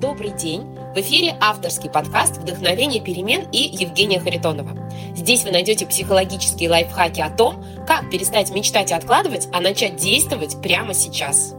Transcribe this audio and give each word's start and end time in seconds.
Добрый 0.00 0.30
день! 0.30 0.62
В 0.94 0.98
эфире 1.00 1.36
авторский 1.40 1.90
подкаст 1.90 2.36
«Вдохновение 2.36 3.02
перемен» 3.02 3.48
и 3.50 3.58
Евгения 3.58 4.20
Харитонова. 4.20 4.88
Здесь 5.16 5.42
вы 5.42 5.50
найдете 5.50 5.86
психологические 5.86 6.70
лайфхаки 6.70 7.20
о 7.20 7.30
том, 7.30 7.64
как 7.84 8.08
перестать 8.08 8.54
мечтать 8.54 8.92
и 8.92 8.94
откладывать, 8.94 9.48
а 9.52 9.60
начать 9.60 9.96
действовать 9.96 10.62
прямо 10.62 10.94
сейчас. 10.94 11.56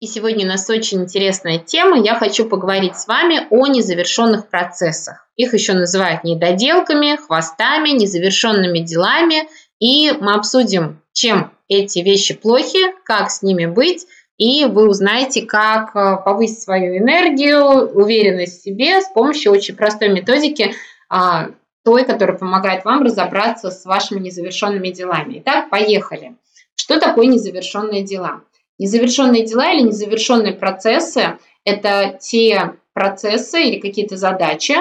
И 0.00 0.06
сегодня 0.06 0.46
у 0.46 0.48
нас 0.48 0.70
очень 0.70 1.02
интересная 1.02 1.58
тема. 1.58 2.02
Я 2.02 2.14
хочу 2.14 2.48
поговорить 2.48 2.96
с 2.96 3.06
вами 3.06 3.46
о 3.50 3.66
незавершенных 3.66 4.48
процессах. 4.48 5.28
Их 5.36 5.52
еще 5.52 5.74
называют 5.74 6.24
недоделками, 6.24 7.16
хвостами, 7.16 7.90
незавершенными 7.90 8.78
делами. 8.78 9.46
И 9.78 10.10
мы 10.10 10.32
обсудим, 10.32 11.02
чем 11.12 11.52
эти 11.68 11.98
вещи 11.98 12.32
плохи, 12.32 12.94
как 13.04 13.30
с 13.30 13.42
ними 13.42 13.66
быть– 13.66 14.06
и 14.36 14.64
вы 14.64 14.88
узнаете, 14.88 15.42
как 15.42 15.94
э, 15.94 16.16
повысить 16.24 16.62
свою 16.62 16.98
энергию, 16.98 17.88
уверенность 17.92 18.60
в 18.60 18.62
себе 18.62 19.00
с 19.00 19.08
помощью 19.08 19.52
очень 19.52 19.76
простой 19.76 20.08
методики, 20.08 20.74
а, 21.08 21.50
той, 21.84 22.04
которая 22.04 22.36
помогает 22.36 22.84
вам 22.84 23.02
разобраться 23.02 23.70
с 23.70 23.84
вашими 23.84 24.18
незавершенными 24.18 24.88
делами. 24.88 25.38
Итак, 25.38 25.70
поехали. 25.70 26.34
Что 26.74 26.98
такое 26.98 27.26
незавершенные 27.26 28.02
дела? 28.02 28.40
Незавершенные 28.78 29.44
дела 29.44 29.72
или 29.72 29.82
незавершенные 29.82 30.54
процессы– 30.54 31.38
это 31.64 32.18
те 32.20 32.74
процессы 32.92 33.62
или 33.62 33.80
какие-то 33.80 34.16
задачи, 34.16 34.74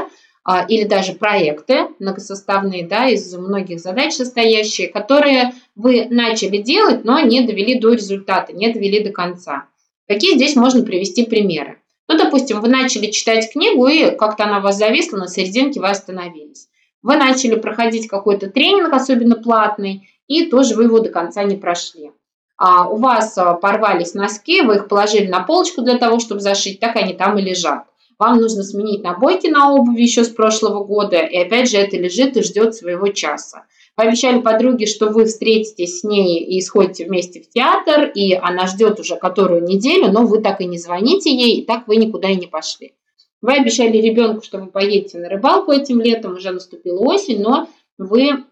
или 0.68 0.84
даже 0.84 1.14
проекты 1.14 1.88
многосоставные, 2.00 2.86
да, 2.86 3.08
из 3.08 3.34
многих 3.34 3.80
задач 3.80 4.14
состоящие, 4.14 4.90
которые 4.90 5.54
вы 5.76 6.08
начали 6.10 6.58
делать, 6.58 7.06
но 7.06 7.20
не 7.22 7.42
довели 7.42 7.80
до 7.80 7.94
результата, 7.94 8.52
не 8.52 8.74
довели 8.74 9.02
до 9.02 9.12
конца. 9.12 9.68
Какие 10.08 10.36
здесь 10.36 10.56
можно 10.56 10.84
привести 10.84 11.26
примеры? 11.26 11.80
Ну, 12.10 12.18
допустим, 12.18 12.60
вы 12.60 12.68
начали 12.68 13.09
читать 13.09 13.54
книгу, 13.54 13.88
и 13.88 14.12
как-то 14.12 14.44
она 14.44 14.59
у 14.59 14.62
вас 14.62 14.78
зависла, 14.78 15.17
на 15.17 15.28
серединке 15.28 15.80
вы 15.80 15.88
остановились. 15.88 16.67
Вы 17.02 17.16
начали 17.16 17.56
проходить 17.56 18.10
какой-то 18.10 18.50
тренинг, 18.50 18.92
особенно 18.92 19.36
платный, 19.36 20.10
и 20.28 20.48
тоже 20.48 20.76
вы 20.76 20.84
его 20.84 21.00
до 21.00 21.10
конца 21.10 21.44
не 21.44 21.56
прошли. 21.56 22.12
А 22.58 22.89
у 22.89 22.98
вас 22.98 23.38
а, 23.38 23.54
порвались 23.56 24.14
носки, 24.14 24.62
вы 24.62 24.76
их 24.76 24.88
положили 24.89 25.28
на 25.28 25.42
полочку 25.42 25.82
для 25.82 25.98
того, 25.98 26.20
чтобы 26.20 26.42
зашить, 26.42 26.80
так 26.80 26.95
они 26.98 27.14
там 27.14 27.38
и 27.38 27.42
лежат 27.42 27.86
вам 28.24 28.38
нужно 28.38 28.64
сменить 28.64 29.04
набойки 29.04 29.48
на 29.48 29.74
обуви 29.74 30.02
еще 30.02 30.24
с 30.24 30.30
прошлого 30.30 30.84
года, 30.86 31.18
и 31.18 31.38
опять 31.38 31.70
же 31.70 31.78
это 31.78 31.98
лежит 31.98 32.38
и 32.38 32.42
ждет 32.42 32.74
своего 32.74 33.10
часа. 33.10 33.66
Вы 33.98 34.06
обещали 34.06 34.40
подруге, 34.40 34.86
что 34.86 35.10
вы 35.10 35.26
встретитесь 35.26 36.00
с 36.00 36.04
ней 36.06 36.42
и 36.42 36.62
сходите 36.62 37.06
вместе 37.06 37.42
в 37.42 37.50
театр, 37.50 38.10
и 38.16 38.34
она 38.34 38.68
ждет 38.68 39.00
уже 39.00 39.18
которую 39.18 39.64
неделю, 39.64 40.10
но 40.12 40.26
вы 40.26 40.42
так 40.42 40.62
и 40.62 40.66
не 40.66 40.78
звоните 40.78 41.36
ей, 41.36 41.58
и 41.58 41.66
так 41.66 41.88
вы 41.88 41.98
никуда 41.98 42.30
и 42.30 42.38
не 42.38 42.48
пошли. 42.48 42.94
Вы 43.42 43.56
обещали 43.56 43.98
ребенку, 43.98 44.42
что 44.42 44.58
вы 44.60 44.68
поедете 44.68 45.18
на 45.18 45.28
рыбалку 45.28 45.74
этим 45.74 46.00
летом, 46.00 46.36
уже 46.36 46.52
наступила 46.52 47.00
осень, 47.00 47.42
но 47.42 47.68
вы 47.98 48.46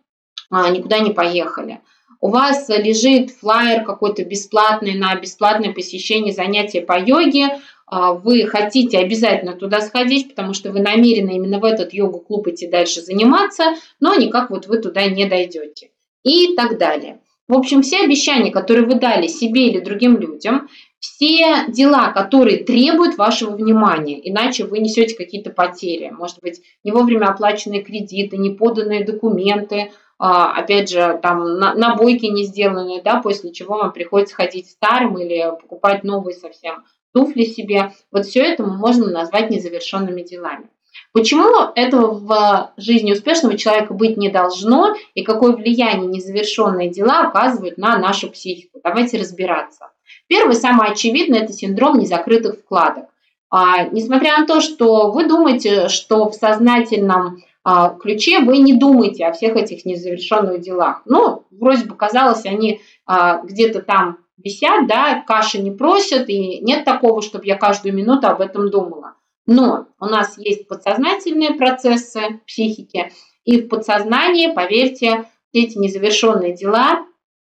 а, 0.50 0.70
никуда 0.70 1.00
не 1.00 1.12
поехали. 1.12 1.80
У 2.20 2.28
вас 2.28 2.68
лежит 2.68 3.32
флаер 3.32 3.86
какой-то 3.86 4.24
бесплатный 4.26 4.96
на 4.96 5.16
бесплатное 5.16 5.74
посещение 5.74 6.34
занятия 6.34 6.82
по 6.82 7.00
йоге, 7.00 7.58
вы 7.92 8.46
хотите 8.46 9.00
обязательно 9.00 9.54
туда 9.54 9.82
сходить, 9.82 10.30
потому 10.30 10.54
что 10.54 10.72
вы 10.72 10.80
намерены 10.80 11.36
именно 11.36 11.60
в 11.60 11.66
этот 11.66 11.94
йога-клуб 11.94 12.48
идти 12.48 12.68
дальше 12.68 13.02
заниматься, 13.02 13.76
но 14.00 14.16
никак 14.16 14.50
вот 14.50 14.68
вы 14.68 14.78
туда 14.78 15.06
не 15.08 15.26
дойдете. 15.26 15.92
И 16.24 16.56
так 16.56 16.78
далее. 16.78 17.20
В 17.48 17.58
общем, 17.58 17.82
все 17.82 18.00
обещания, 18.00 18.50
которые 18.50 18.86
вы 18.86 18.96
дали 18.96 19.28
себе 19.28 19.68
или 19.68 19.80
другим 19.80 20.18
людям, 20.18 20.70
все 21.00 21.66
дела, 21.68 22.12
которые 22.12 22.64
требуют 22.64 23.18
вашего 23.18 23.56
внимания, 23.58 24.22
иначе 24.24 24.64
вы 24.64 24.80
несете 24.80 25.18
какие-то 25.18 25.50
потери. 25.50 26.12
Может 26.12 26.40
быть, 26.42 26.62
не 26.86 26.94
вовремя 26.94 27.26
оплаченные 27.26 27.84
кредиты, 27.84 28.38
не 28.38 28.52
поданные 28.52 29.04
документы, 29.04 29.92
а, 30.18 30.54
опять 30.54 30.92
же, 30.92 31.20
там 31.22 31.58
набойки 31.58 32.28
не 32.28 32.46
сделанные, 32.46 33.02
да, 33.02 33.20
после 33.20 33.52
чего 33.52 33.80
вам 33.80 33.92
приходится 33.92 34.36
ходить 34.36 34.70
старым 34.70 35.18
или 35.18 35.52
покупать 35.60 36.06
новые 36.06 36.36
совсем 36.36 36.86
туфли 37.14 37.44
себе. 37.44 37.94
Вот 38.12 38.26
все 38.26 38.42
это 38.42 38.64
мы 38.64 38.78
можем 38.78 39.12
назвать 39.12 39.50
незавершенными 39.50 40.22
делами. 40.22 40.70
Почему 41.14 41.72
этого 41.76 42.14
в 42.14 42.74
жизни 42.78 43.12
успешного 43.12 43.58
человека 43.58 43.94
быть 43.94 44.18
не 44.18 44.30
должно 44.30 44.96
и 45.14 45.24
какое 45.24 45.54
влияние 45.54 46.08
незавершенные 46.08 46.90
дела 46.90 47.28
оказывают 47.28 47.78
на 47.78 47.98
нашу 47.98 48.30
психику? 48.30 48.80
Давайте 48.84 49.20
разбираться. 49.20 49.92
Первый, 50.28 50.56
самый 50.56 50.90
очевидный, 50.90 51.40
это 51.40 51.54
синдром 51.54 52.00
незакрытых 52.00 52.60
вкладок. 52.60 53.06
А, 53.50 53.84
несмотря 53.86 54.40
на 54.40 54.48
то, 54.48 54.62
что 54.62 55.12
вы 55.12 55.28
думаете, 55.28 55.90
что 55.90 56.30
в 56.30 56.34
сознательном 56.34 57.44
а, 57.64 57.90
ключе 57.90 58.40
вы 58.40 58.60
не 58.60 58.74
думаете 58.74 59.26
о 59.26 59.34
всех 59.34 59.56
этих 59.56 59.86
незавершенных 59.86 60.62
делах. 60.62 61.02
Ну, 61.06 61.44
вроде 61.52 61.86
бы 61.86 61.96
казалось, 61.96 62.46
они 62.46 62.82
а, 63.06 63.42
где-то 63.44 63.82
там 63.82 64.20
висят, 64.44 64.88
да, 64.88 65.24
каши 65.26 65.62
не 65.62 65.72
просят, 65.72 66.30
и 66.30 66.60
нет 66.62 66.86
такого, 66.86 67.22
чтобы 67.22 67.46
я 67.46 67.56
каждую 67.56 67.96
минуту 67.96 68.28
об 68.28 68.42
этом 68.42 68.70
думала. 68.70 69.16
Но 69.46 69.88
у 70.00 70.06
нас 70.06 70.38
есть 70.38 70.68
подсознательные 70.68 71.54
процессы 71.54 72.40
психики, 72.46 73.12
и 73.44 73.62
в 73.62 73.70
подсознании, 73.70 74.54
поверьте, 74.54 75.26
эти 75.54 75.78
незавершенные 75.78 76.54
дела, 76.56 77.06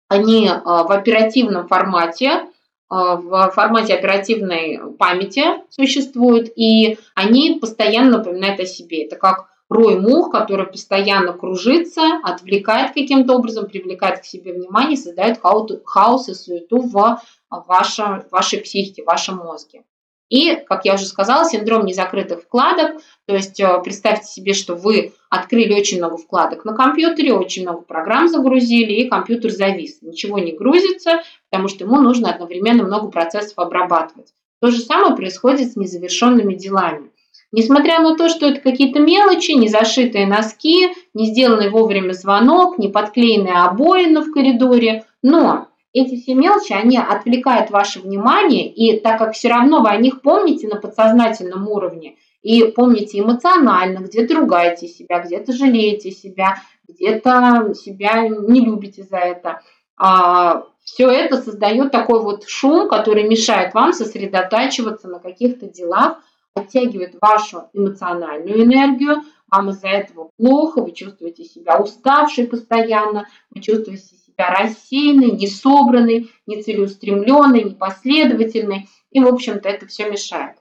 они 0.07 0.50
а, 0.50 0.84
в 0.84 0.91
оперативном 0.91 1.68
формате, 1.68 2.47
а, 2.90 3.16
в 3.16 3.51
формате 3.51 3.94
оперативной 3.94 4.80
памяти 4.97 5.44
существуют, 5.69 6.50
и 6.56 6.97
они 7.16 7.59
постоянно 7.59 8.18
напоминают 8.18 8.59
о 8.59 8.66
себе. 8.66 9.06
Это 9.06 9.16
как 9.16 9.47
рой 9.72 9.98
мух, 9.98 10.32
который 10.32 10.68
постоянно 10.68 11.32
кружится, 11.32 12.02
отвлекает 12.24 12.94
каким-то 12.94 13.36
образом, 13.36 13.68
привлекает 13.68 14.20
к 14.20 14.26
себе 14.26 14.52
внимание, 14.52 14.98
создает 14.98 15.40
хаос 15.42 16.28
и 16.28 16.34
суету 16.34 16.82
в 16.82 17.22
вашем, 17.50 18.24
вашей 18.31 18.60
психике, 18.60 19.04
в 19.04 19.06
вашем 19.06 19.38
мозге. 19.38 19.84
И, 20.30 20.56
как 20.56 20.86
я 20.86 20.96
уже 20.96 21.06
сказала, 21.06 21.46
синдром 21.46 21.86
незакрытых 21.86 22.44
вкладок, 22.44 23.02
то 23.26 23.36
есть 23.36 23.60
э, 23.60 23.81
представьте 23.84 24.28
себе, 24.28 24.54
что 24.54 24.76
вы 24.76 25.14
открыли 25.30 25.74
очень 25.74 25.98
много 25.98 26.16
вкладок 26.16 26.64
на 26.64 26.74
компьютере, 26.74 27.34
очень 27.34 27.64
много 27.64 27.81
программ 27.81 28.30
загрузили, 28.30 28.94
и 28.94 29.10
компьютер 29.10 29.52
завис. 29.52 30.02
Ничего 30.02 30.40
не 30.40 30.54
грузится, 30.54 31.22
потому 31.50 31.68
что 31.68 31.84
ему 31.84 32.00
нужно 32.00 32.31
одновременно 32.31 32.84
много 32.84 33.10
процессов 33.10 33.58
обрабатывать. 33.58 34.34
То 34.62 34.72
же 34.72 34.80
самое 34.80 35.16
происходит 35.16 35.74
с 35.74 35.76
незавершенными 35.76 36.54
делами. 36.54 37.11
Несмотря 37.51 38.00
на 38.00 38.16
то, 38.16 38.29
что 38.29 38.47
это 38.47 38.62
какие-то 38.62 39.00
мелочи, 39.00 39.51
не 39.51 39.67
зашитые 39.67 40.25
носки, 40.25 40.89
не 41.13 41.25
сделанный 41.28 41.69
вовремя 41.69 42.13
звонок, 42.13 42.78
не 42.78 42.88
подклеенные 42.88 43.56
обоины 43.56 44.22
в 44.22 44.31
коридоре, 44.31 45.03
но 45.22 45.67
эти 45.94 46.22
все 46.22 46.34
мелочи, 46.34 46.72
они 46.72 46.97
отвлекают 46.97 47.69
ваше 47.69 48.00
внимание, 48.00 48.72
и 48.72 48.97
так 49.00 49.19
как 49.19 49.34
все 49.34 49.50
равно 49.50 49.81
вы 49.81 49.89
о 49.89 49.97
них 49.97 50.22
помните 50.22 50.69
на 50.69 50.78
подсознательном 50.78 51.67
уровне, 51.67 52.16
и 52.41 52.63
помните 52.63 53.19
эмоционально, 53.19 54.00
где-то 54.00 54.35
ругаете 54.35 54.88
себя, 54.88 55.19
где-то 55.19 55.51
жалеете 55.51 56.12
себя, 56.12 56.56
где-то 56.88 57.73
себя 57.75 58.28
не 58.28 58.62
любите 58.62 59.03
за 59.03 59.18
это, 59.18 59.62
а, 59.97 60.63
все 60.83 61.09
это 61.09 61.38
создает 61.38 61.91
такой 61.91 62.22
вот 62.22 62.47
шум, 62.47 62.88
который 62.88 63.23
мешает 63.23 63.73
вам 63.73 63.94
сосредотачиваться 63.94 65.07
на 65.07 65.19
каких-то 65.19 65.68
делах, 65.68 66.18
оттягивает 66.56 67.16
вашу 67.22 67.69
эмоциональную 67.73 68.63
энергию, 68.63 69.23
вам 69.50 69.69
из-за 69.69 69.88
этого 69.88 70.29
плохо, 70.38 70.81
вы 70.81 70.91
чувствуете 70.91 71.44
себя 71.44 71.78
уставшей 71.78 72.47
постоянно, 72.47 73.28
вы 73.50 73.62
чувствуете 73.62 74.03
себя 74.03 74.50
рассеянной, 74.50 75.31
несобранной, 75.31 76.31
нецелеустремленной, 76.47 77.63
непоследовательной, 77.63 78.88
и, 79.12 79.19
в 79.19 79.27
общем-то, 79.27 79.68
это 79.68 79.88
все 79.88 80.09
мешает. 80.09 80.57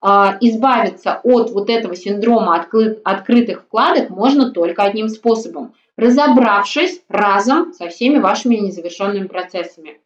А, 0.00 0.36
избавиться 0.40 1.20
от 1.22 1.50
вот 1.50 1.70
этого 1.70 1.94
синдрома 1.94 2.66
открытых 3.04 3.62
вкладок 3.62 4.10
можно 4.10 4.50
только 4.50 4.82
одним 4.82 5.08
способом– 5.08 5.74
разобравшись 5.96 7.02
разом 7.08 7.72
со 7.72 7.88
всеми 7.88 8.18
вашими 8.18 8.56
незавершенными 8.56 9.26
процессами. 9.26 10.00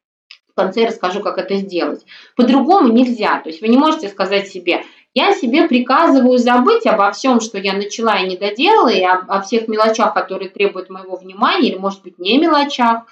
В 0.49 0.55
конце 0.55 0.87
расскажу, 0.87 1.21
как 1.21 1.39
это 1.39 1.57
сделать. 1.57 2.05
По-другому 2.35 2.93
нельзя. 2.93 3.41
То 3.41 3.51
есть 3.51 3.61
вы 3.61 3.69
не 3.69 3.77
можете 3.77 4.09
сказать 4.09 4.49
себе, 4.49 4.85
я 5.17 5.33
себе 5.33 5.67
приказываю 5.67 6.37
забыть 6.37 6.85
обо 6.85 7.11
всем, 7.11 7.41
что 7.41 7.57
я 7.57 7.73
начала 7.73 8.19
и 8.19 8.29
не 8.29 8.37
доделала, 8.37 8.91
и 8.91 9.03
о, 9.03 9.15
о 9.29 9.41
всех 9.41 9.67
мелочах, 9.67 10.13
которые 10.13 10.51
требуют 10.51 10.91
моего 10.91 11.17
внимания, 11.17 11.71
или, 11.71 11.79
может 11.79 12.03
быть, 12.03 12.19
не 12.19 12.37
мелочах, 12.37 13.07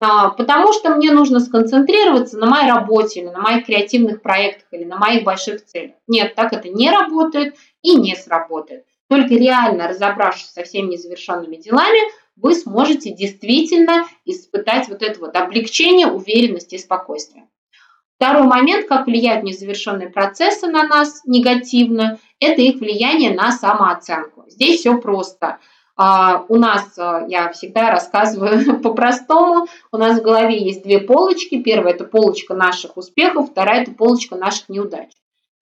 а, 0.00 0.30
потому 0.30 0.72
что 0.72 0.88
мне 0.88 1.12
нужно 1.12 1.38
сконцентрироваться 1.38 2.38
на 2.38 2.46
моей 2.46 2.70
работе, 2.72 3.20
или 3.20 3.28
на 3.28 3.40
моих 3.40 3.66
креативных 3.66 4.22
проектах, 4.22 4.68
или 4.70 4.84
на 4.84 4.96
моих 4.96 5.22
больших 5.22 5.62
целях. 5.66 5.96
Нет, 6.08 6.34
так 6.34 6.54
это 6.54 6.70
не 6.70 6.90
работает 6.90 7.56
и 7.82 7.94
не 7.94 8.16
сработает. 8.16 8.86
Только 9.10 9.34
реально 9.34 9.86
разобравшись 9.86 10.48
со 10.48 10.62
всеми 10.62 10.92
незавершенными 10.92 11.56
делами, 11.56 12.00
вы 12.36 12.54
сможете 12.54 13.12
действительно 13.12 14.06
испытать 14.24 14.88
вот 14.88 15.02
это 15.02 15.20
вот 15.20 15.36
облегчение, 15.36 16.06
уверенность 16.06 16.72
и 16.72 16.78
спокойствие. 16.78 17.50
Второй 18.20 18.42
момент, 18.42 18.86
как 18.86 19.06
влияют 19.06 19.44
незавершенные 19.44 20.10
процессы 20.10 20.66
на 20.66 20.82
нас 20.86 21.22
негативно, 21.24 22.18
это 22.38 22.60
их 22.60 22.78
влияние 22.78 23.32
на 23.32 23.50
самооценку. 23.50 24.44
Здесь 24.46 24.80
все 24.80 24.98
просто. 24.98 25.56
А, 25.96 26.44
у 26.50 26.56
нас, 26.56 26.98
а, 26.98 27.24
я 27.26 27.50
всегда 27.50 27.90
рассказываю 27.90 28.78
по-простому, 28.82 29.68
у 29.90 29.96
нас 29.96 30.20
в 30.20 30.22
голове 30.22 30.62
есть 30.62 30.82
две 30.82 30.98
полочки. 30.98 31.62
Первая– 31.62 31.94
это 31.94 32.04
полочка 32.04 32.52
наших 32.52 32.98
успехов, 32.98 33.48
вторая– 33.48 33.80
это 33.84 33.92
полочка 33.92 34.36
наших 34.36 34.68
неудач. 34.68 35.08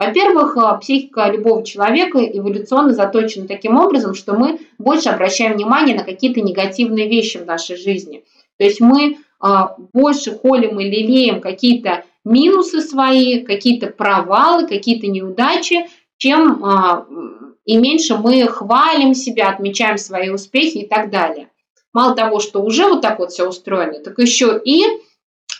Во-первых, 0.01 0.57
а, 0.57 0.79
психика 0.79 1.31
любого 1.31 1.65
человека 1.65 2.19
эволюционно 2.19 2.93
заточена 2.93 3.47
таким 3.47 3.79
образом, 3.79 4.17
что 4.17 4.35
мы 4.35 4.59
больше 4.79 5.11
обращаем 5.11 5.53
внимание 5.53 5.97
на 5.97 6.03
какие-то 6.03 6.41
негативные 6.41 7.09
вещи 7.09 7.37
в 7.37 7.47
нашей 7.47 7.77
жизни. 7.77 8.25
То 8.57 8.65
есть 8.65 8.81
мы 8.81 9.19
больше 9.93 10.37
холим 10.37 10.81
и 10.81 10.91
лелеем 10.91 11.41
какие-то 11.41 12.03
минусы 12.29 12.81
свои, 12.81 13.43
какие-то 13.43 13.89
провалы, 13.89 14.67
какие-то 14.67 15.07
неудачи, 15.07 15.89
чем 16.19 16.63
и 17.65 17.77
меньше 17.77 18.17
мы 18.17 18.47
хвалим 18.49 19.15
себя, 19.15 19.51
отмечаем 19.51 19.99
свои 19.99 20.31
успехи 20.31 20.79
и 20.79 20.87
так 20.87 21.11
далее. 21.11 21.51
Мало 21.93 22.15
того, 22.15 22.41
что 22.41 22.63
уже 22.63 22.87
вот 22.87 23.03
так 23.03 23.19
вот 23.19 23.31
все 23.31 23.49
устроено, 23.49 24.01
так 24.01 24.19
еще 24.19 24.61
и 24.65 24.85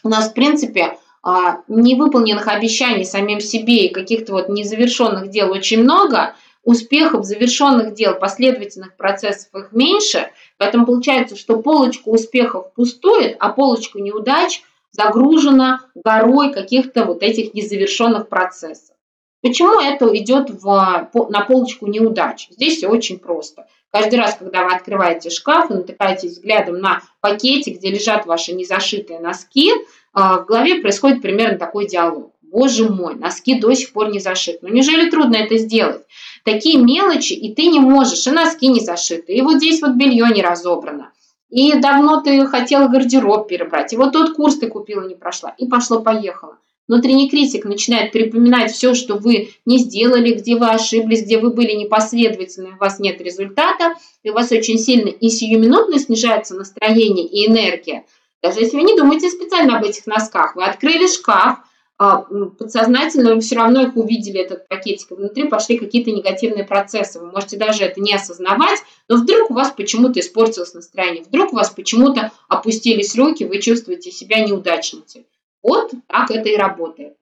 у 0.03 0.09
нас, 0.09 0.31
в 0.31 0.35
принципе, 0.35 0.99
а, 1.23 1.63
невыполненных 1.69 2.49
обещаний 2.49 3.05
самим 3.05 3.41
себе 3.41 3.87
и 3.87 3.93
каких-то 3.93 4.33
вот 4.33 4.49
незавершенных 4.49 5.31
дел 5.31 5.51
очень 5.51 5.83
много, 5.83 6.35
успехов, 6.65 7.25
завершенных 7.25 7.95
дел, 7.95 8.15
последовательных 8.15 8.97
процессов 8.97 9.49
их 9.55 9.73
меньше, 9.73 10.31
поэтому 10.59 10.87
получается, 10.87 11.37
что 11.37 11.61
полочка 11.61 12.09
успехов 12.09 12.73
пустует, 12.75 13.37
а 13.41 13.51
полочка 13.51 14.01
неудач 14.01 14.63
загружена 14.99 15.83
горой 15.95 16.53
каких-то 16.53 17.05
вот 17.05 17.23
этих 17.23 17.55
незавершенных 17.55 18.29
процессов. 18.29 18.97
Почему 19.41 19.81
это 19.81 20.07
идет 20.17 20.51
в, 20.51 21.09
на 21.31 21.41
полочку 21.43 21.87
неудач? 21.87 22.49
Здесь 22.51 22.79
все 22.79 22.89
очень 22.89 23.21
просто. 23.21 23.69
Каждый 23.93 24.17
раз, 24.17 24.35
когда 24.37 24.65
вы 24.65 24.75
открываете 24.75 25.31
шкаф 25.31 25.71
и 25.71 25.75
натыкаетесь 25.75 26.33
взглядом 26.33 26.81
на 26.81 27.01
пакете, 27.21 27.71
где 27.71 27.91
лежат 27.91 28.27
ваши 28.27 28.53
незашитые 28.53 29.21
носки, 29.21 29.73
а, 30.13 30.41
в 30.41 30.47
голове 30.47 30.81
происходит 30.81 31.23
примерно 31.23 31.59
такой 31.59 31.87
диалог. 31.87 32.33
Боже 32.43 32.89
мой, 32.89 33.15
носки 33.15 33.61
до 33.61 33.73
сих 33.75 33.93
пор 33.93 34.11
не 34.11 34.19
зашиты. 34.19 34.59
Ну 34.63 34.69
неужели 34.71 35.09
трудно 35.11 35.37
это 35.37 35.57
сделать? 35.59 36.03
Такие 36.45 36.79
мелочи, 36.79 37.35
и 37.35 37.55
ты 37.55 37.67
не 37.67 37.79
можешь, 37.79 38.27
и 38.27 38.31
носки 38.31 38.67
не 38.67 38.81
зашиты, 38.81 39.33
и 39.33 39.43
вот 39.43 39.59
здесь 39.59 39.81
вот 39.81 39.93
белье 39.93 40.27
не 40.35 40.43
разобрано. 40.43 41.13
И 41.51 41.75
давно 41.79 42.21
ты 42.21 42.47
хотела 42.47 42.89
гардероб 42.89 43.49
перебрать, 43.49 43.93
и 43.93 43.97
вот 43.97 44.13
тот 44.13 44.35
курс 44.35 44.57
ты 44.57 44.69
купила, 44.69 45.07
не 45.07 45.15
прошла, 45.15 45.55
и 45.57 45.67
пошло-поехало. 45.67 46.59
Внутренний 46.89 47.29
критик 47.29 47.65
начинает 47.67 48.13
припоминать 48.13 48.73
все, 48.73 48.95
что 48.95 49.17
вы 49.17 49.51
не 49.67 49.79
сделали, 49.79 50.33
где 50.33 50.57
вы 50.57 50.71
ошиблись, 50.71 51.23
где 51.23 51.39
вы 51.39 51.51
были 51.51 51.73
непоследовательны, 51.73 52.75
у 52.75 52.79
вас 52.79 52.99
нет 52.99 53.21
результата, 53.21 53.95
и 54.23 54.31
у 54.31 54.35
вас 54.35 54.51
очень 54.53 54.79
сильно 54.79 55.09
и 55.09 55.29
сиюминутно 55.29 55.99
снижается 55.99 56.55
настроение 56.55 57.27
и 57.27 57.47
энергия. 57.47 58.07
Даже 58.43 58.61
если 58.61 58.77
вы 58.77 58.85
не 58.85 58.97
думаете 58.97 59.29
специально 59.29 59.79
об 59.79 59.85
этих 59.85 60.07
носках, 60.07 60.57
вы 60.57 60.65
открыли 60.65 61.07
шкаф, 61.07 61.59
подсознательно 61.99 63.35
вы 63.35 63.41
все 63.41 63.57
равно 63.57 63.83
их 63.83 63.97
увидели, 63.97 64.39
этот 64.41 64.69
пакетик, 64.69 65.11
и 65.11 65.15
внутри 65.15 65.49
пошли 65.49 65.77
какие-то 65.77 66.13
негативные 66.13 66.65
процессы. 66.65 67.19
Вы 67.19 67.33
можете 67.33 67.57
даже 67.57 67.85
это 67.85 68.01
не 68.01 68.15
осознавать, 68.15 68.79
но 69.09 69.17
вдруг 69.17 69.51
у 69.51 69.55
вас 69.55 69.73
почему-то 69.73 70.21
испортилось 70.21 70.75
настроение, 70.75 71.25
вдруг 71.25 71.53
у 71.53 71.57
вас 71.57 71.71
почему-то 71.71 72.31
опустились 72.49 73.17
руки, 73.17 73.45
вы 73.45 73.59
чувствуете 73.59 74.13
себя 74.13 74.45
неудачницей. 74.45 75.27
Вот 75.63 75.91
так 76.07 76.31
это 76.31 76.49
и 76.49 76.57
работает. 76.57 77.15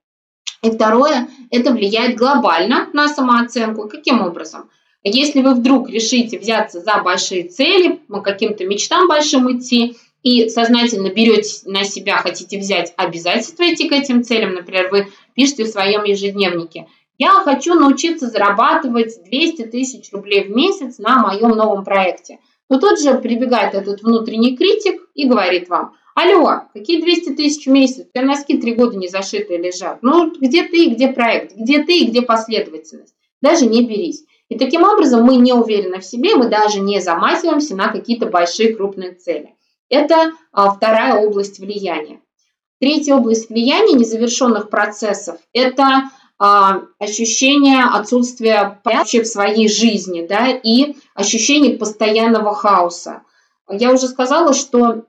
И 0.62 0.70
второе, 0.70 1.28
это 1.50 1.73
влияет 1.73 2.17
глобально 2.17 2.88
на 2.93 3.08
самооценку. 3.08 3.88
Каким 3.88 4.20
образом? 4.20 4.69
Если 5.02 5.40
вы 5.40 5.55
вдруг 5.55 5.88
решите 5.88 6.38
взяться 6.38 6.81
за 6.81 6.99
большие 6.99 7.44
цели, 7.44 8.00
по 8.08 8.20
каким-то 8.20 8.64
мечтам 8.64 9.08
большим 9.08 9.56
идти, 9.56 9.96
и 10.26 10.49
сознательно 10.49 11.11
берете 11.11 11.61
на 11.67 11.84
себя, 11.84 12.17
хотите 12.17 12.58
взять 12.58 12.93
обязательства 12.96 13.62
идти 13.62 13.88
к 13.88 13.93
этим 13.93 14.25
целям, 14.25 14.55
например, 14.55 14.88
вы 14.90 15.06
пишете 15.34 15.62
в 15.62 15.69
своем 15.69 16.02
ежедневнике, 16.02 16.88
я 17.17 17.31
хочу 17.44 17.75
научиться 17.75 18.26
зарабатывать 18.26 19.23
200 19.25 19.67
тысяч 19.67 20.12
рублей 20.12 20.43
в 20.43 20.50
месяц 20.50 20.99
на 20.99 21.20
моем 21.20 21.50
новом 21.50 21.84
проекте. 21.84 22.40
Но 22.69 22.81
тут 22.81 23.00
же 23.00 23.14
прибегает 23.14 23.75
этот 23.75 24.02
внутренний 24.02 24.56
критик 24.56 25.00
и 25.14 25.28
говорит 25.28 25.69
вам– 25.69 25.93
Алло, 26.17 26.62
какие 26.73 27.02
200 27.02 27.34
тысяч 27.34 27.67
в 27.67 27.70
месяц? 27.70 28.06
У 28.06 28.11
тебя 28.11 28.25
носки 28.25 28.56
три 28.56 28.75
года 28.75 28.96
не 28.96 29.06
зашитые 29.06 29.58
лежат. 29.58 29.99
Ну, 30.00 30.32
где 30.40 30.62
ты 30.62 30.87
где 30.87 31.08
проект? 31.08 31.55
Где 31.55 31.84
ты 31.84 32.06
где 32.06 32.23
последовательность? 32.23 33.14
Даже 33.43 33.67
не 33.67 33.87
берись. 33.87 34.25
И 34.49 34.56
таким 34.56 34.82
образом 34.84 35.25
мы 35.25 35.37
не 35.37 35.52
уверены 35.52 36.00
в 36.00 36.06
себе, 36.06 36.34
мы 36.37 36.49
даже 36.49 36.81
не 36.81 37.00
замахиваемся 37.00 37.76
на 37.76 37.88
какие-то 37.88 38.25
большие 38.26 38.75
крупные 38.75 39.12
цели. 39.12 39.55
Это 39.88 40.32
а, 40.52 40.70
вторая 40.70 41.26
область 41.26 41.58
влияния. 41.58 42.20
Третья 42.80 43.14
область 43.14 43.48
влияния 43.48 43.94
незавершенных 43.94 44.68
процессов– 44.68 45.38
это 45.52 46.10
а, 46.38 46.82
ощущение 46.98 47.84
отсутствия 47.84 48.80
вообще 48.84 49.22
в 49.22 49.26
своей 49.26 49.68
жизни 49.68 50.26
да, 50.26 50.48
и 50.50 50.96
ощущение 51.14 51.78
постоянного 51.78 52.54
хаоса. 52.54 53.22
Я 53.68 53.92
уже 53.92 54.08
сказала, 54.08 54.52
что 54.52 55.04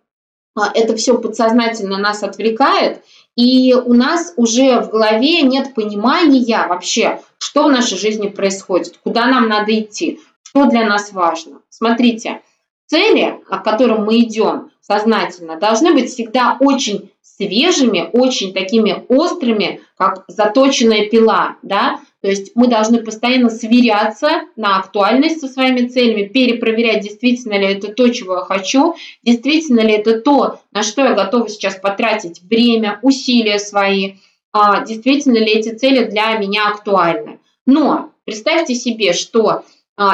а, 0.55 0.71
это 0.73 0.95
все 0.95 1.17
подсознательно 1.17 1.97
нас 1.97 2.23
отвлекает, 2.23 3.03
и 3.35 3.73
у 3.73 3.93
нас 3.93 4.33
уже 4.37 4.79
в 4.79 4.89
голове 4.89 5.41
нет 5.41 5.75
понимания 5.75 6.65
вообще, 6.67 7.21
что 7.37 7.63
в 7.63 7.71
нашей 7.71 7.97
жизни 7.97 8.29
происходит, 8.29 8.97
куда 9.03 9.25
нам 9.27 9.49
надо 9.49 9.77
идти, 9.77 10.19
что 10.43 10.65
для 10.65 10.85
нас 10.85 11.11
важно. 11.11 11.61
Смотрите, 11.69 12.41
цели, 12.87 13.39
к 13.45 13.63
которым 13.63 14.05
мы 14.05 14.19
идем 14.21 14.71
сознательно, 14.81 15.57
должны 15.57 15.93
быть 15.93 16.09
всегда 16.09 16.57
очень 16.59 17.11
свежими, 17.21 18.09
очень 18.13 18.53
такими 18.53 19.05
острыми, 19.09 19.81
как 19.97 20.23
заточенная 20.27 21.07
пила, 21.07 21.57
да, 21.61 21.99
то 22.21 22.29
есть 22.29 22.51
мы 22.55 22.67
должны 22.67 23.03
постоянно 23.03 23.49
сверяться 23.49 24.41
на 24.55 24.79
актуальность 24.79 25.39
со 25.39 25.47
своими 25.47 25.87
целями, 25.87 26.27
перепроверять, 26.27 27.03
действительно 27.03 27.53
ли 27.53 27.67
это 27.67 27.93
то, 27.93 28.07
чего 28.09 28.37
я 28.37 28.41
хочу, 28.41 28.95
действительно 29.23 29.81
ли 29.81 29.93
это 29.93 30.19
то, 30.19 30.59
на 30.71 30.81
что 30.81 31.03
я 31.03 31.13
готова 31.13 31.47
сейчас 31.47 31.75
потратить 31.75 32.41
время, 32.41 32.99
усилия 33.03 33.59
свои, 33.59 34.15
а 34.51 34.83
действительно 34.83 35.37
ли 35.37 35.51
эти 35.51 35.75
цели 35.75 36.05
для 36.05 36.37
меня 36.37 36.69
актуальны. 36.69 37.39
Но 37.67 38.11
представьте 38.25 38.73
себе, 38.73 39.13
что 39.13 39.63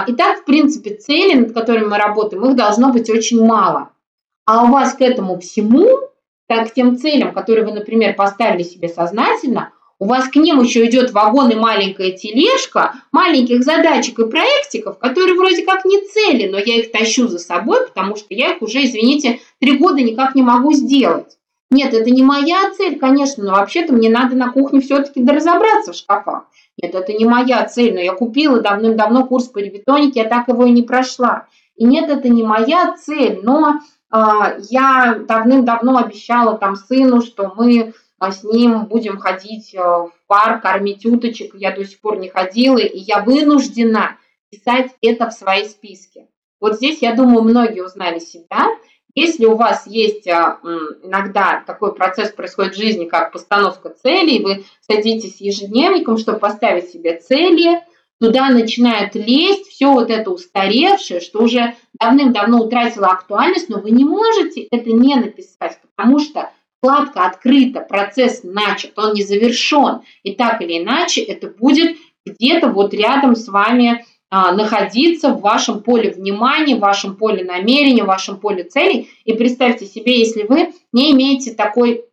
и 0.08 0.14
так, 0.14 0.40
в 0.40 0.46
принципе, 0.46 0.96
цели, 0.96 1.34
над 1.34 1.54
которыми 1.54 1.88
мы 1.88 1.98
работаем, 1.98 2.46
их 2.46 2.56
должно 2.56 2.92
быть 2.92 3.10
очень 3.10 3.46
мало. 3.46 3.90
А 4.46 4.64
у 4.64 4.68
вас 4.68 4.94
к 4.94 5.02
этому 5.02 5.40
всему, 5.40 5.88
так 6.48 6.72
к 6.72 6.74
тем 6.74 6.98
целям, 6.98 7.34
которые 7.34 7.66
вы, 7.66 7.74
например, 7.74 8.16
поставили 8.16 8.64
себе 8.64 8.88
сознательно, 8.88 9.74
у 10.00 10.06
вас 10.06 10.28
к 10.28 10.36
ним 10.36 10.62
еще 10.62 10.86
идет 10.86 11.12
вагон 11.12 11.50
и 11.50 11.56
маленькая 11.56 12.12
тележка 12.12 12.94
маленьких 13.12 13.64
задачек 13.64 14.20
и 14.20 14.30
проектиков, 14.30 14.98
которые 15.00 15.36
вроде 15.36 15.64
как 15.64 15.86
не 15.86 16.02
цели, 16.02 16.50
но 16.50 16.58
я 16.58 16.80
их 16.80 16.92
тащу 16.92 17.28
за 17.28 17.40
собой, 17.40 17.88
потому 17.88 18.16
что 18.16 18.28
я 18.34 18.54
их 18.54 18.62
уже, 18.62 18.84
извините, 18.84 19.40
три 19.60 19.78
года 19.78 20.02
никак 20.02 20.36
не 20.36 20.42
могу 20.42 20.74
сделать. 20.74 21.38
Нет, 21.72 21.94
это 21.94 22.10
не 22.12 22.24
моя 22.24 22.72
цель, 22.72 23.00
конечно, 23.00 23.44
но 23.44 23.54
вообще-то 23.54 23.94
мне 23.94 24.10
надо 24.10 24.36
на 24.36 24.52
кухне 24.52 24.80
все-таки 24.80 25.26
разобраться 25.26 25.92
в 25.92 25.96
шкафах. 25.96 26.46
Нет, 26.82 26.94
это 26.94 27.14
не 27.14 27.26
моя 27.26 27.66
цель, 27.66 27.94
но 27.94 28.00
я 28.00 28.14
купила 28.14 28.62
давным-давно 28.62 29.26
курс 29.26 29.48
по 29.48 29.60
ревитонике, 29.60 30.22
я 30.22 30.30
так 30.30 30.48
его 30.48 30.66
и 30.66 30.72
не 30.72 30.84
прошла. 30.84 31.48
И 31.76 31.86
нет, 31.86 32.10
это 32.10 32.30
не 32.30 32.44
моя 32.44 32.96
цель, 32.96 33.40
но 33.42 33.80
э, 34.12 34.20
я 34.70 35.20
давным-давно 35.28 35.98
обещала 35.98 36.58
там 36.58 36.76
сыну, 36.76 37.22
что 37.22 37.52
мы 37.56 37.94
а 38.24 38.32
с 38.32 38.42
ним 38.42 38.86
будем 38.86 39.18
ходить 39.18 39.76
э, 39.76 39.80
в 39.80 40.14
парк, 40.28 40.62
кормить 40.62 41.06
уточек. 41.06 41.56
Я 41.56 41.76
до 41.76 41.84
сих 41.84 42.00
пор 42.00 42.18
не 42.20 42.30
ходила, 42.30 42.78
и 42.78 42.98
я 42.98 43.22
вынуждена 43.22 44.18
писать 44.50 44.92
это 45.02 45.30
в 45.30 45.34
свои 45.34 45.66
списки. 45.66 46.30
Вот 46.62 46.76
здесь, 46.76 47.02
я 47.02 47.14
думаю, 47.16 47.44
многие 47.44 47.84
узнали 47.84 48.20
себя. 48.20 48.70
Если 49.16 49.46
у 49.46 49.56
вас 49.56 49.86
есть 49.86 50.28
а, 50.28 50.60
иногда 51.04 51.64
такой 51.66 51.94
процесс 51.94 52.32
происходит 52.32 52.74
в 52.74 52.78
жизни, 52.78 53.06
как 53.06 53.32
постановка 53.32 53.90
целей, 53.90 54.44
вы 54.44 54.66
садитесь 54.82 55.40
ежедневником, 55.40 56.18
чтобы 56.18 56.40
поставить 56.40 56.90
себе 56.90 57.20
цели, 57.20 57.82
туда 58.20 58.50
начинает 58.50 59.16
лезть 59.16 59.68
все 59.68 59.92
вот 59.92 60.10
это 60.10 60.32
устаревшее, 60.32 61.20
что 61.20 61.44
уже 61.44 61.76
давным-давно 62.00 62.64
утратило 62.64 63.08
актуальность, 63.08 63.70
но 63.70 63.80
вы 63.80 63.92
не 63.92 64.04
можете 64.04 64.62
это 64.72 64.90
не 64.90 65.16
написать, 65.16 65.80
потому 65.82 66.20
что 66.20 66.52
вкладка 66.78 67.26
открыта, 67.26 67.82
процесс 67.82 68.42
начат, 68.44 68.98
он 68.98 69.14
не 69.14 69.24
завершен. 69.24 70.02
И 70.24 70.34
так 70.34 70.62
или 70.62 70.82
иначе 70.82 71.22
это 71.22 71.48
будет 71.48 71.98
где-то 72.26 72.70
вот 72.70 72.94
рядом 72.94 73.36
с 73.36 73.48
вами 73.48 74.06
находиться 74.52 75.30
в 75.30 75.42
вашем 75.42 75.84
поле 75.84 76.10
внимания, 76.10 76.76
в 76.76 76.80
вашем 76.80 77.16
поле 77.16 77.44
намерений, 77.44 78.02
в 78.02 78.08
вашем 78.08 78.40
поле 78.40 78.64
целей. 78.64 79.10
И 79.26 79.34
представьте 79.34 79.86
себе, 79.86 80.20
если 80.20 80.44
вы 80.44 80.74
не 80.92 81.12
имеете 81.12 81.54
такой 81.54 82.06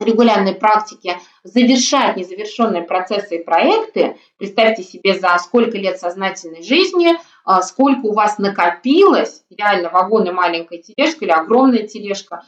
регулярной 0.00 0.54
практике 0.54 1.18
завершать 1.42 2.16
незавершенные 2.16 2.82
процессы 2.82 3.36
и 3.36 3.44
проекты. 3.44 4.16
Представьте 4.38 4.82
себе, 4.82 5.18
за 5.18 5.36
сколько 5.38 5.76
лет 5.76 5.98
сознательной 5.98 6.62
жизни, 6.62 7.16
а, 7.44 7.62
сколько 7.62 8.06
у 8.06 8.12
вас 8.12 8.38
накопилось, 8.38 9.42
реально 9.56 9.90
вагон 9.90 10.28
и 10.28 10.30
маленькая 10.30 10.78
тележка 10.78 11.24
или 11.24 11.32
огромная 11.32 11.86
тележка, 11.86 12.44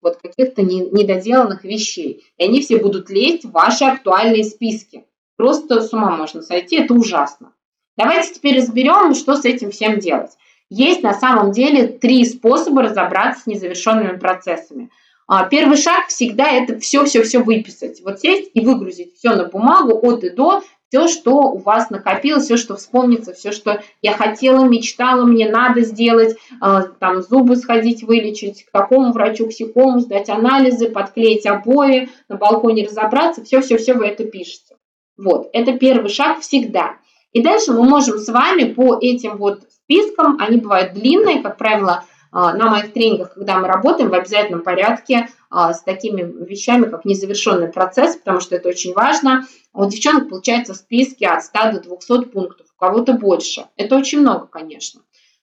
вот 0.00 0.18
каких-то 0.18 0.62
недоделанных 0.62 1.64
вещей. 1.64 2.24
И 2.36 2.44
они 2.44 2.60
все 2.60 2.78
будут 2.78 3.10
лезть 3.10 3.44
в 3.44 3.52
ваши 3.52 3.84
актуальные 3.84 4.44
списки. 4.44 5.06
Просто 5.36 5.80
с 5.80 5.92
ума 5.92 6.10
можно 6.16 6.42
сойти, 6.42 6.76
это 6.76 6.94
ужасно. 6.94 7.52
Давайте 7.96 8.34
теперь 8.34 8.58
разберем, 8.58 9.14
что 9.14 9.36
с 9.36 9.44
этим 9.44 9.70
всем 9.70 9.98
делать. 9.98 10.30
Есть 10.70 11.02
на 11.02 11.12
самом 11.12 11.52
деле 11.52 11.86
три 11.86 12.24
способа 12.24 12.82
разобраться 12.82 13.42
с 13.42 13.46
незавершенными 13.46 14.18
процессами– 14.18 14.90
а, 15.34 15.46
первый 15.46 15.78
шаг 15.78 16.08
всегда 16.08 16.50
это 16.50 16.78
все-все-все 16.78 17.38
выписать. 17.38 18.02
Вот 18.04 18.20
сесть 18.20 18.50
и 18.54 18.60
выгрузить 18.60 19.14
все 19.14 19.34
на 19.34 19.48
бумагу 19.48 19.98
от 20.02 20.24
и 20.24 20.28
до, 20.28 20.62
все, 20.88 21.08
что 21.08 21.36
у 21.36 21.56
вас 21.56 21.88
накопилось, 21.88 22.44
все, 22.44 22.58
что 22.58 22.76
вспомнится, 22.76 23.32
все, 23.32 23.50
что 23.50 23.80
я 24.02 24.12
хотела, 24.12 24.64
мечтала, 24.66 25.24
мне 25.24 25.48
надо 25.48 25.80
сделать, 25.82 26.36
а, 26.60 26.82
там 26.82 27.22
зубы 27.22 27.56
сходить, 27.56 28.02
вылечить, 28.02 28.64
к 28.64 28.70
такому 28.72 29.12
врачу, 29.12 29.48
к 29.48 29.52
сякому, 29.52 30.00
сдать 30.00 30.28
анализы, 30.28 30.90
подклеить 30.90 31.46
обои, 31.46 32.10
на 32.28 32.36
балконе 32.36 32.86
разобраться, 32.86 33.42
все-все-все 33.42 33.94
вы 33.94 34.08
это 34.08 34.24
пишете. 34.24 34.76
Вот, 35.16 35.48
это 35.54 35.78
первый 35.78 36.10
шаг 36.10 36.40
всегда. 36.40 36.96
И 37.32 37.42
дальше 37.42 37.72
мы 37.72 37.84
можем 37.84 38.18
с 38.18 38.28
вами 38.28 38.72
по 38.72 38.98
этим 39.00 39.36
вот 39.36 39.62
спискам, 39.70 40.36
они 40.40 40.58
бывают 40.58 40.92
длинные, 40.92 41.42
как 41.42 41.56
правило, 41.56 42.04
а, 42.34 42.54
на 42.54 42.70
моих 42.70 42.94
тренингах, 42.94 43.34
когда 43.34 43.58
мы 43.58 43.68
работаем 43.68 44.08
в 44.08 44.14
обязательном 44.14 44.62
порядке 44.62 45.28
а, 45.50 45.74
с 45.74 45.82
такими 45.82 46.22
вещами, 46.22 46.86
как 46.86 47.04
незавершенный 47.04 47.68
процесс, 47.68 48.16
потому 48.16 48.40
что 48.40 48.56
это 48.56 48.70
очень 48.70 48.94
важно. 48.94 49.46
У 49.74 49.84
девчонок 49.84 50.30
получается 50.30 50.72
в 50.72 50.76
списке 50.76 51.26
от 51.26 51.44
100 51.44 51.72
до 51.72 51.80
200 51.80 52.24
пунктов, 52.30 52.66
у 52.74 52.78
кого-то 52.78 53.12
больше. 53.12 53.66
Это 53.76 53.96
очень 53.96 54.20
много, 54.20 54.46
конечно. 54.46 55.02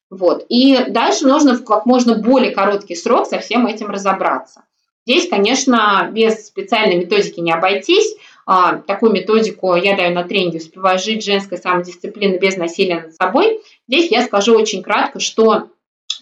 Вот. 0.10 0.44
И 0.50 0.86
дальше 0.88 1.28
нужно 1.28 1.54
в 1.54 1.64
как 1.64 1.86
можно 1.86 2.16
более 2.16 2.52
короткий 2.52 2.96
срок 2.96 3.28
со 3.28 3.38
всем 3.38 3.68
этим 3.68 3.92
разобраться. 3.92 4.64
Здесь, 5.06 5.30
конечно, 5.30 6.10
без 6.12 6.48
специальной 6.48 6.98
методики 6.98 7.40
не 7.40 7.52
обойтись. 7.52 8.16
А, 8.52 8.78
такую 8.78 9.12
методику 9.12 9.76
я 9.76 9.96
даю 9.96 10.12
на 10.12 10.24
тренинге 10.24 10.58
«Успевай 10.58 10.98
жить. 10.98 11.24
Женская 11.24 11.58
самодисциплина 11.58 12.36
без 12.40 12.58
насилия 12.58 13.02
над 13.02 13.14
собой». 13.14 13.60
Здесь 13.88 14.10
я 14.10 14.24
скажу 14.24 14.56
очень 14.56 14.82
кратко, 14.82 15.20
что 15.20 15.68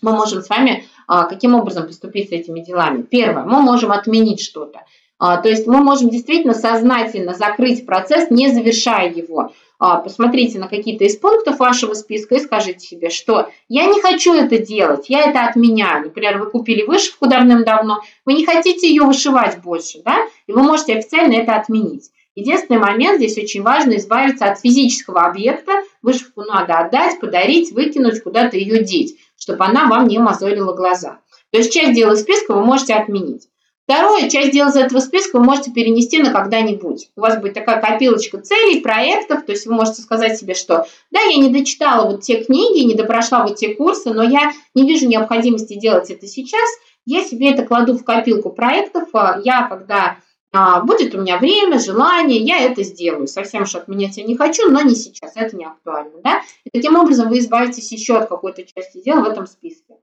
мы 0.02 0.12
можем 0.12 0.42
с 0.42 0.50
вами 0.50 0.84
а, 1.08 1.24
каким 1.24 1.56
образом 1.56 1.88
поступить 1.88 2.28
с 2.28 2.32
этими 2.34 2.60
делами? 2.60 3.04
Первое, 3.04 3.46
мы 3.46 3.62
можем 3.62 3.94
отменить 3.94 4.42
что-то. 4.42 4.82
А, 5.18 5.38
то 5.38 5.48
есть 5.48 5.68
мы 5.68 5.78
можем 5.78 6.10
действительно 6.10 6.54
сознательно 6.54 7.34
закрыть 7.34 7.86
процесс, 7.86 8.30
не 8.30 8.50
завершая 8.50 9.10
его. 9.10 9.54
Посмотрите 9.80 10.58
на 10.58 10.68
какие-то 10.68 11.06
из 11.06 11.16
пунктов 11.18 11.60
вашего 11.60 11.94
списка 11.94 12.36
и 12.36 12.40
скажите 12.40 12.80
себе, 12.80 13.10
что 13.10 13.52
я 13.70 13.86
не 13.86 14.02
хочу 14.02 14.34
это 14.34 14.58
делать, 14.58 15.08
я 15.08 15.30
это 15.30 15.46
отменяю. 15.46 16.06
Например, 16.06 16.40
вы 16.40 16.50
купили 16.50 16.82
вышивку 16.82 17.28
давным-давно, 17.28 18.02
вы 18.26 18.34
не 18.34 18.44
хотите 18.44 18.90
ее 18.90 19.04
вышивать 19.04 19.62
больше, 19.62 20.02
да, 20.04 20.18
и 20.48 20.52
вы 20.52 20.64
можете 20.64 20.96
официально 20.96 21.36
это 21.36 21.56
отменить. 21.56 22.10
Единственный 22.38 22.80
момент 22.80 23.18
здесь 23.18 23.38
очень 23.38 23.64
важно 23.64 23.98
избавиться 23.98 24.46
от 24.46 24.60
физического 24.60 25.26
объекта. 25.26 25.74
Вышивку 26.02 26.44
надо 26.44 26.80
отдать, 26.80 27.20
подарить, 27.20 27.72
выкинуть, 27.72 28.24
куда-то 28.24 28.56
ее 28.56 28.84
деть 28.84 29.18
чтобы 29.38 29.64
она 29.66 29.88
вам 29.88 30.08
не 30.08 30.20
мозолила 30.20 30.74
глаза. 30.74 31.20
То 31.52 31.60
есть 31.60 31.72
часть 31.72 31.94
дела 31.94 32.16
списка 32.16 32.54
вы 32.54 32.66
можете 32.66 32.94
отменить. 32.96 33.48
Второе, 33.86 34.30
часть 34.30 34.52
дела 34.52 34.68
из 34.70 34.76
этого 34.76 35.00
списка 35.00 35.38
вы 35.38 35.46
можете 35.46 35.72
перенести 35.72 36.22
на 36.22 36.32
когда-нибудь. 36.32 37.10
У 37.16 37.22
вас 37.22 37.40
будет 37.40 37.54
такая 37.54 37.80
копилочка 37.80 38.42
целей, 38.42 38.82
проектов, 38.82 39.46
то 39.46 39.54
есть 39.54 39.66
вы 39.66 39.74
можете 39.74 40.02
сказать 40.02 40.38
себе, 40.38 40.56
что 40.56 40.86
да, 41.10 41.22
я 41.22 41.38
не 41.38 41.50
дочитала 41.50 42.10
вот 42.10 42.22
те 42.22 42.44
книги, 42.44 42.84
не 42.84 42.96
допрошла 42.96 43.44
вот 43.44 43.56
те 43.56 43.76
курсы, 43.76 44.14
но 44.14 44.24
я 44.24 44.52
не 44.74 44.86
вижу 44.86 45.08
необходимости 45.08 45.80
делать 45.80 46.10
это 46.10 46.28
сейчас, 46.28 46.70
я 47.06 47.24
себе 47.24 47.52
это 47.52 47.64
кладу 47.64 47.98
в 47.98 48.04
копилку 48.04 48.50
проектов, 48.50 49.08
а 49.14 49.40
я 49.42 49.64
когда 49.70 50.18
будет 50.54 51.14
у 51.14 51.22
меня 51.22 51.38
время, 51.38 51.80
желание, 51.80 52.40
я 52.40 52.64
это 52.64 52.84
сделаю. 52.84 53.28
Совсем 53.28 53.64
уж 53.64 53.76
отменять 53.76 54.18
я 54.18 54.24
не 54.24 54.36
хочу, 54.36 54.70
но 54.70 54.82
не 54.82 54.96
сейчас, 54.96 55.34
это 55.36 55.56
не 55.56 55.66
актуально. 55.66 56.22
Да? 56.24 56.42
И 56.64 56.70
таким 56.70 56.96
образом 56.96 57.30
вы 57.30 57.40
избавитесь 57.40 57.92
еще 57.92 58.18
от 58.18 58.30
какой-то 58.30 58.64
части 58.64 59.02
дел 59.04 59.22
в 59.22 59.28
этом 59.28 59.46
списке. 59.46 59.96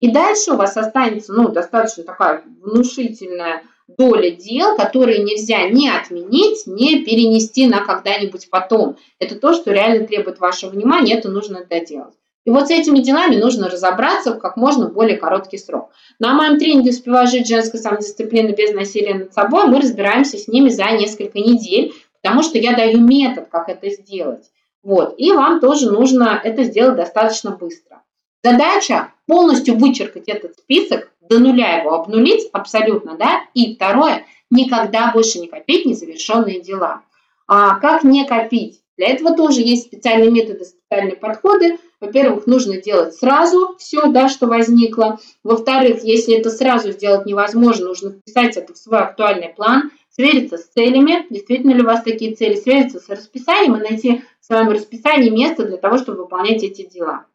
И 0.00 0.10
дальше 0.10 0.52
у 0.52 0.56
вас 0.56 0.76
останется 0.76 1.32
ну, 1.32 1.48
достаточно 1.48 2.02
такая 2.02 2.42
внушительная 2.60 3.62
доля 3.86 4.30
дел, 4.30 4.76
которые 4.76 5.22
нельзя 5.22 5.68
не 5.68 5.88
отменить, 5.88 6.66
не 6.66 7.04
перенести 7.04 7.66
на 7.66 7.84
когда-нибудь 7.84 8.50
потом. 8.50 8.96
Это 9.18 9.36
то, 9.36 9.52
что 9.52 9.72
реально 9.72 10.06
требует 10.06 10.40
вашего 10.40 10.70
внимания, 10.70 11.14
это 11.14 11.30
нужно 11.30 11.64
доделать. 11.64 12.14
И 12.44 12.50
вот 12.50 12.68
с 12.68 12.70
этими 12.70 12.98
делами 12.98 13.36
нужно 13.36 13.68
разобраться 13.68 14.34
в 14.34 14.38
как 14.38 14.56
можно 14.56 14.88
более 14.88 15.16
короткий 15.16 15.58
срок. 15.58 15.90
На 16.18 16.34
моем 16.34 16.58
тренинге 16.58 16.90
«Успевай 16.90 17.26
жить 17.26 17.46
женской 17.46 17.78
самодисциплины 17.78 18.52
без 18.52 18.72
насилия 18.72 19.14
над 19.14 19.32
собой» 19.32 19.66
мы 19.66 19.80
разбираемся 19.80 20.38
с 20.38 20.48
ними 20.48 20.68
за 20.68 20.90
несколько 20.90 21.38
недель, 21.38 21.94
потому 22.20 22.42
что 22.42 22.58
я 22.58 22.74
даю 22.74 23.00
метод, 23.00 23.48
как 23.50 23.68
это 23.68 23.90
сделать. 23.90 24.50
Вот. 24.82 25.14
И 25.18 25.30
вам 25.30 25.60
тоже 25.60 25.90
нужно 25.90 26.40
это 26.42 26.64
сделать 26.64 26.96
достаточно 26.96 27.52
быстро. 27.52 28.02
Задача 28.42 29.12
полностью 29.26 29.76
вычеркать 29.76 30.24
этот 30.26 30.58
список, 30.58 31.12
до 31.20 31.38
нуля 31.38 31.78
его 31.78 31.94
обнулить 31.94 32.48
абсолютно, 32.52 33.16
да. 33.16 33.42
И 33.54 33.76
второе, 33.76 34.26
никогда 34.50 35.12
больше 35.12 35.38
не 35.38 35.46
копить 35.46 35.86
незавершенные 35.86 36.60
дела. 36.60 37.02
А 37.46 37.78
как 37.78 38.02
не 38.02 38.26
копить? 38.26 38.80
Для 38.96 39.08
этого 39.08 39.36
тоже 39.36 39.60
есть 39.60 39.86
специальные 39.86 40.30
методы, 40.30 40.64
специальные 40.64 41.16
подходы. 41.16 41.78
Во-первых, 42.02 42.48
нужно 42.48 42.82
делать 42.82 43.14
сразу 43.14 43.76
все, 43.78 44.06
да, 44.06 44.28
что 44.28 44.48
возникло. 44.48 45.20
Во-вторых, 45.44 46.02
если 46.02 46.36
это 46.36 46.50
сразу 46.50 46.90
сделать 46.90 47.26
невозможно, 47.26 47.86
нужно 47.86 48.10
вписать 48.10 48.56
это 48.56 48.74
в 48.74 48.76
свой 48.76 48.98
актуальный 48.98 49.50
план, 49.50 49.92
свериться 50.10 50.58
с 50.58 50.64
целями, 50.64 51.24
действительно 51.30 51.70
ли 51.70 51.82
у 51.82 51.86
вас 51.86 52.02
такие 52.02 52.34
цели, 52.34 52.56
свериться 52.56 52.98
с 52.98 53.08
расписанием 53.08 53.76
и 53.76 53.88
найти 53.88 54.22
в 54.40 54.44
своем 54.44 54.68
расписании 54.70 55.30
место 55.30 55.64
для 55.64 55.76
того, 55.76 55.96
чтобы 55.96 56.22
выполнять 56.22 56.64
эти 56.64 56.84
дела. 56.84 57.26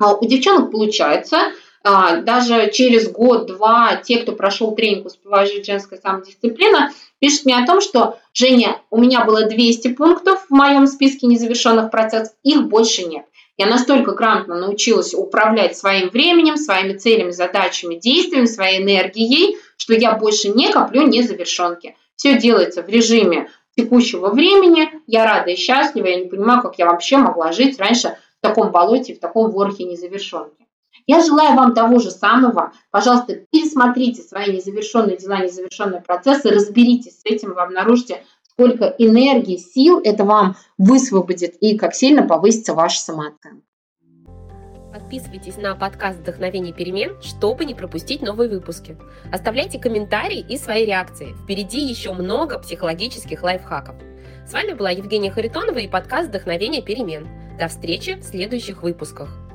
А 0.00 0.14
у 0.14 0.26
девчонок 0.26 0.72
получается, 0.72 1.38
а, 1.84 2.16
даже 2.16 2.72
через 2.72 3.08
год-два 3.08 4.00
те, 4.02 4.18
кто 4.18 4.32
прошел 4.32 4.74
тренинг 4.74 5.06
«Успевая 5.06 5.46
жить 5.46 5.66
женская 5.66 6.00
самодисциплина», 6.00 6.90
пишут 7.20 7.44
мне 7.44 7.56
о 7.56 7.64
том, 7.64 7.80
что 7.80 8.18
«Женя, 8.32 8.82
у 8.90 9.00
меня 9.00 9.24
было 9.24 9.44
200 9.44 9.94
пунктов 9.94 10.46
в 10.48 10.50
моем 10.50 10.88
списке 10.88 11.28
незавершенных 11.28 11.92
процессов, 11.92 12.34
их 12.42 12.64
больше 12.64 13.04
нет». 13.04 13.24
Я 13.58 13.66
настолько 13.66 14.12
грамотно 14.12 14.54
научилась 14.54 15.12
управлять 15.12 15.76
своим 15.76 16.10
временем, 16.10 16.56
своими 16.56 16.96
целями, 16.96 17.32
задачами, 17.32 17.96
действиями, 17.96 18.46
своей 18.46 18.80
энергией, 18.80 19.58
что 19.76 19.94
я 19.94 20.12
больше 20.12 20.48
не 20.48 20.72
коплю 20.72 21.08
незавершенки. 21.08 21.96
Все 22.14 22.38
делается 22.38 22.82
в 22.84 22.88
режиме 22.88 23.50
текущего 23.76 24.28
времени. 24.28 24.88
Я 25.08 25.24
рада 25.24 25.50
и 25.50 25.56
счастлива. 25.56 26.06
Я 26.06 26.20
не 26.20 26.28
понимаю, 26.28 26.62
как 26.62 26.78
я 26.78 26.86
вообще 26.86 27.16
могла 27.16 27.50
жить 27.50 27.80
раньше 27.80 28.16
в 28.38 28.42
таком 28.42 28.70
болоте, 28.70 29.14
в 29.14 29.18
таком 29.18 29.50
ворохе 29.50 29.84
незавершенки. 29.84 30.68
Я 31.08 31.20
желаю 31.20 31.56
вам 31.56 31.74
того 31.74 31.98
же 31.98 32.12
самого. 32.12 32.72
Пожалуйста, 32.90 33.34
пересмотрите 33.50 34.22
свои 34.22 34.52
незавершенные 34.52 35.16
дела, 35.16 35.38
незавершенные 35.38 36.02
процессы, 36.02 36.50
разберитесь 36.50 37.20
с 37.20 37.24
этим, 37.24 37.54
вы 37.54 37.62
обнаружите, 37.62 38.22
сколько 38.58 38.86
энергии, 38.98 39.56
сил 39.56 40.00
это 40.02 40.24
вам 40.24 40.56
высвободит 40.78 41.54
и 41.60 41.78
как 41.78 41.94
сильно 41.94 42.26
повысится 42.26 42.74
ваша 42.74 42.98
самооценка. 42.98 43.62
Подписывайтесь 44.92 45.56
на 45.58 45.76
подкаст 45.76 46.18
«Вдохновение 46.18 46.72
перемен», 46.72 47.16
чтобы 47.22 47.64
не 47.64 47.74
пропустить 47.74 48.20
новые 48.20 48.50
выпуски. 48.50 48.96
Оставляйте 49.32 49.78
комментарии 49.78 50.40
и 50.40 50.56
свои 50.56 50.84
реакции. 50.84 51.34
Впереди 51.44 51.80
еще 51.80 52.12
много 52.12 52.58
психологических 52.58 53.44
лайфхаков. 53.44 53.94
С 54.44 54.52
вами 54.52 54.72
была 54.72 54.90
Евгения 54.90 55.30
Харитонова 55.30 55.78
и 55.78 55.86
подкаст 55.86 56.30
«Вдохновение 56.30 56.82
перемен». 56.82 57.28
До 57.60 57.68
встречи 57.68 58.14
в 58.14 58.24
следующих 58.24 58.82
выпусках. 58.82 59.47